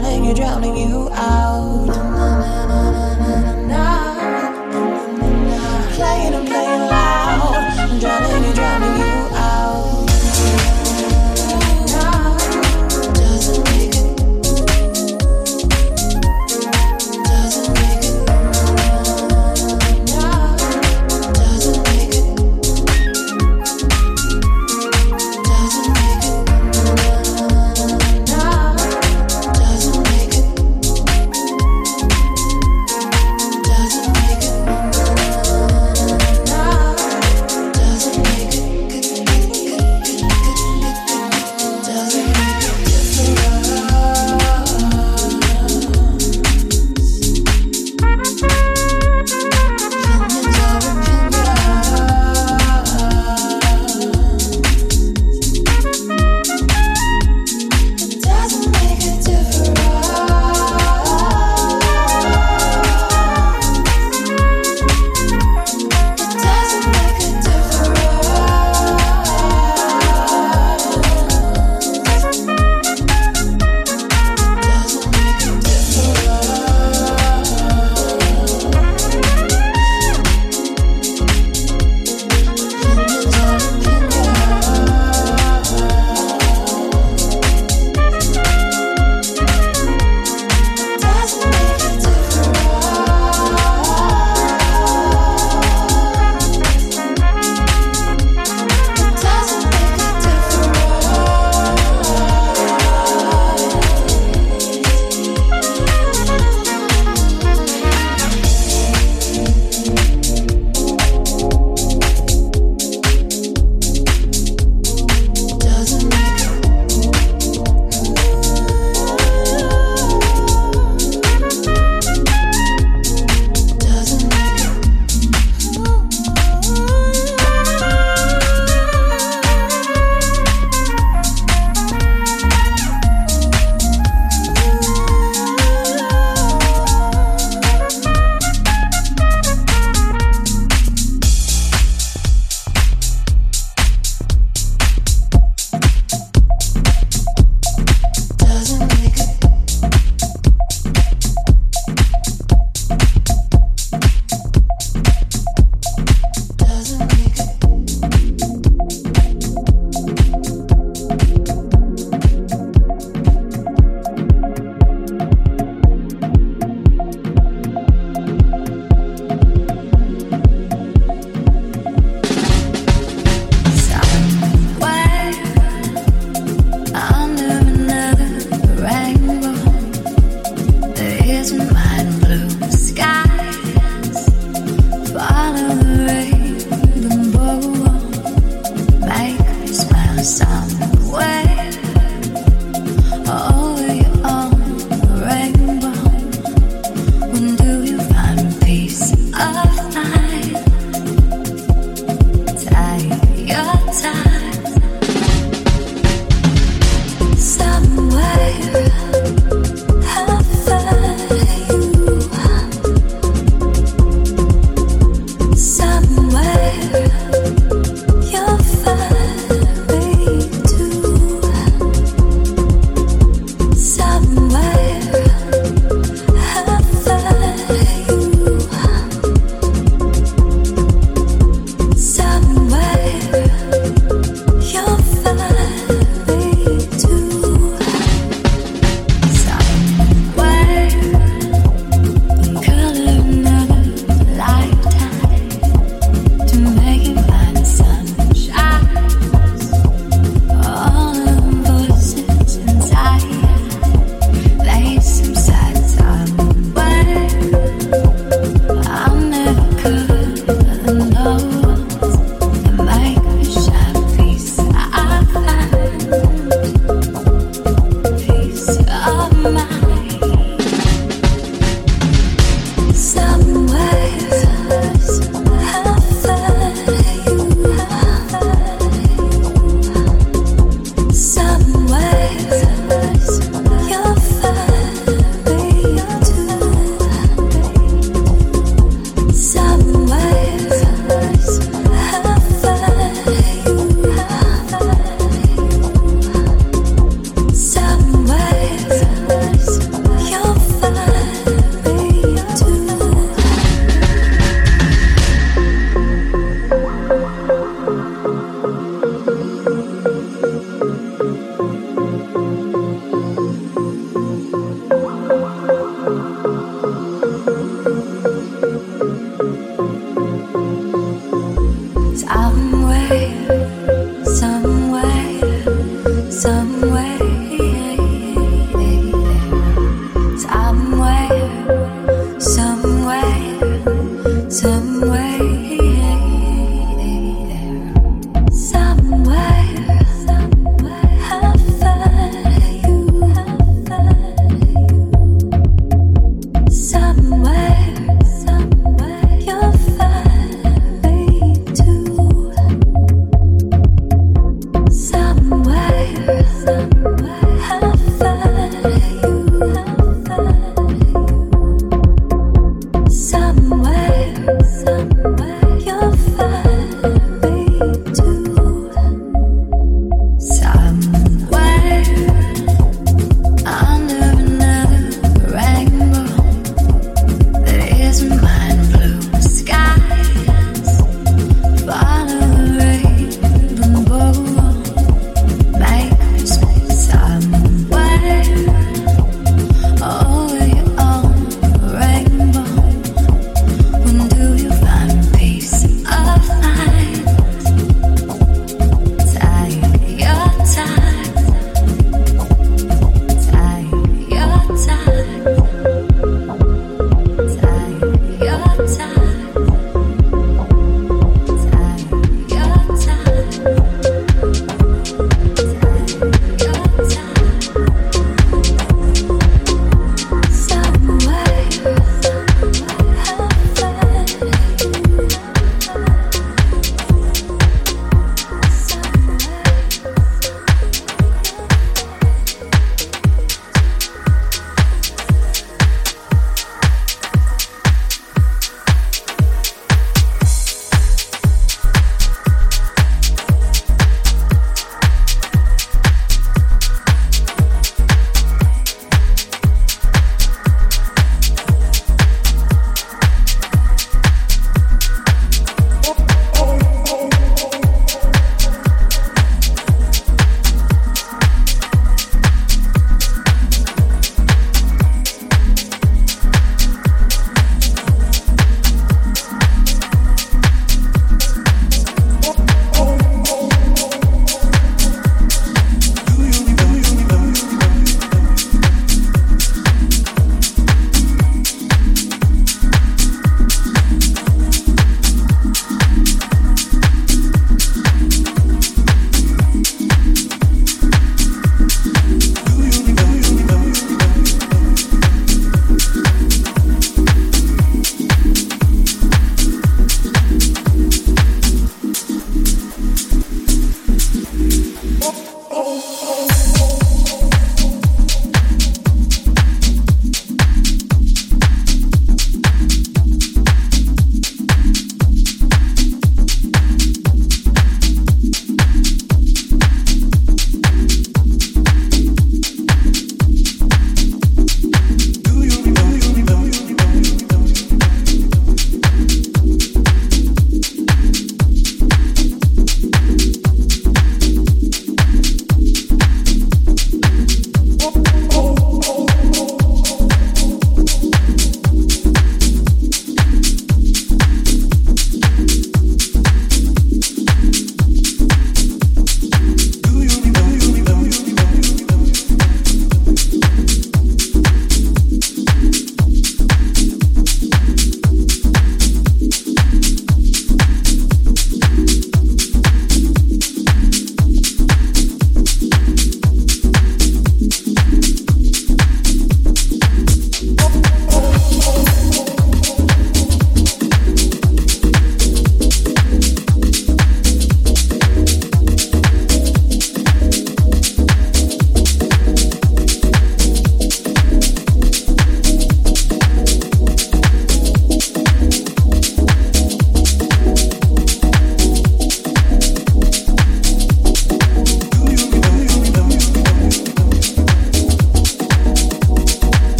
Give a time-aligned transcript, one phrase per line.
[0.00, 1.53] now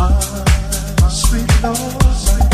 [0.00, 2.49] my sweet Lord.